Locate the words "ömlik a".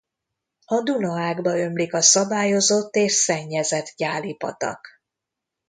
1.57-2.01